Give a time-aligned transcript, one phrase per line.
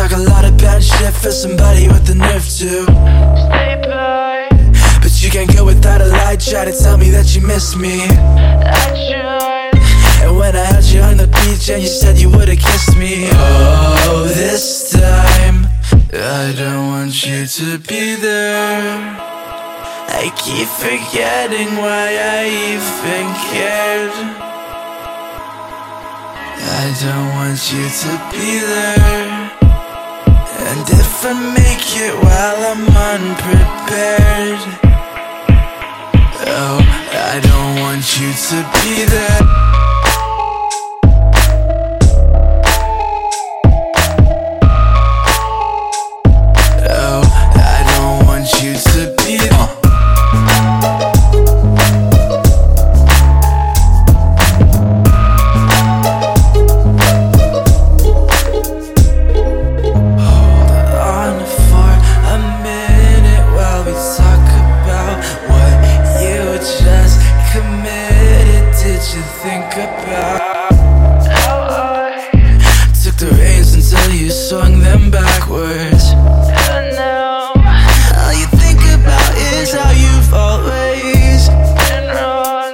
[0.00, 2.86] talk a lot of bad shit for somebody with the nerve to.
[3.42, 4.48] stay by.
[5.02, 6.36] But you can't go without a lie.
[6.36, 8.06] Try to tell me that you miss me.
[8.06, 9.74] I tried.
[10.22, 13.28] And when I held you on the beach and you said you would've kissed me.
[13.32, 13.49] Oh,
[17.56, 19.18] to be there.
[20.06, 24.14] I keep forgetting why I even cared.
[26.62, 29.50] I don't want you to be there.
[30.62, 34.62] And if I make it while I'm unprepared,
[36.54, 36.78] oh,
[37.10, 39.49] I don't want you to be there.
[69.14, 70.72] You think about?
[71.26, 72.30] How I
[73.02, 76.12] Took the reins until you swung them backwards.
[76.14, 77.52] and now
[78.20, 82.72] All you think about is how you've always been wrong.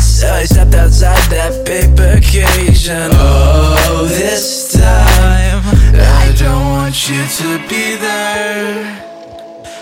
[0.00, 5.62] So I stepped outside that paper cage and oh, this time
[5.94, 9.02] I don't want you to be there.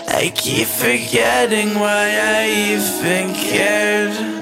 [0.07, 4.34] I keep forgetting why I even cared.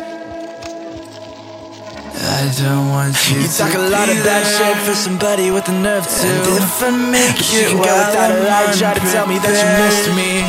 [2.43, 5.63] I don't want you, You to talk a lot of bad shit for somebody with
[5.63, 6.27] the nerve to.
[6.27, 9.27] And if I make But you it can go without a lie, try to tell
[9.27, 10.43] me that you missed me.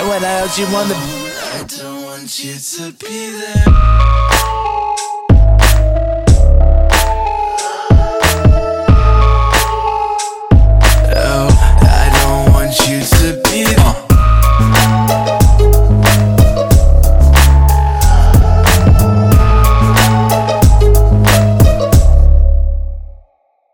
[0.00, 4.11] And when I held you on the I don't want you to be there.